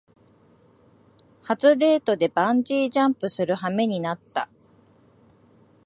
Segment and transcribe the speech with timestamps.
[1.43, 4.49] 初デートでバンジージャンプするはめになった